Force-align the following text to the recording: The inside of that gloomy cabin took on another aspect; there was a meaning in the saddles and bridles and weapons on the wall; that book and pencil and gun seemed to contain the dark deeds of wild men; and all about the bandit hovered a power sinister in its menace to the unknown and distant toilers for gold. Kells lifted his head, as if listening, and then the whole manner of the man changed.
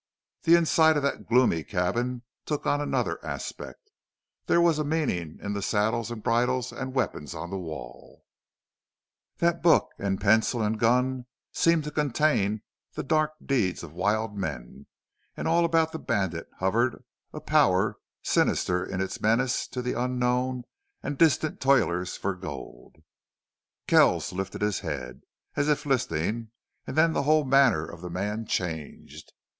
The 0.45 0.55
inside 0.55 0.97
of 0.97 1.03
that 1.03 1.27
gloomy 1.27 1.63
cabin 1.63 2.23
took 2.47 2.65
on 2.65 2.81
another 2.81 3.23
aspect; 3.23 3.91
there 4.47 4.59
was 4.59 4.79
a 4.79 4.83
meaning 4.83 5.37
in 5.39 5.53
the 5.53 5.61
saddles 5.61 6.09
and 6.09 6.23
bridles 6.23 6.71
and 6.71 6.95
weapons 6.95 7.35
on 7.35 7.51
the 7.51 7.59
wall; 7.59 8.23
that 9.37 9.61
book 9.61 9.89
and 9.99 10.19
pencil 10.19 10.63
and 10.63 10.79
gun 10.79 11.27
seemed 11.51 11.83
to 11.83 11.91
contain 11.91 12.63
the 12.93 13.03
dark 13.03 13.33
deeds 13.45 13.83
of 13.83 13.93
wild 13.93 14.35
men; 14.35 14.87
and 15.37 15.47
all 15.47 15.63
about 15.63 15.91
the 15.91 15.99
bandit 15.99 16.49
hovered 16.57 17.03
a 17.31 17.39
power 17.39 17.99
sinister 18.23 18.83
in 18.83 19.01
its 19.01 19.21
menace 19.21 19.67
to 19.67 19.83
the 19.83 19.93
unknown 19.93 20.63
and 21.03 21.19
distant 21.19 21.61
toilers 21.61 22.17
for 22.17 22.33
gold. 22.33 22.95
Kells 23.85 24.33
lifted 24.33 24.63
his 24.63 24.79
head, 24.79 25.21
as 25.55 25.69
if 25.69 25.85
listening, 25.85 26.49
and 26.87 26.95
then 26.97 27.13
the 27.13 27.21
whole 27.21 27.43
manner 27.45 27.85
of 27.85 28.01
the 28.01 28.09
man 28.09 28.47
changed. 28.47 29.31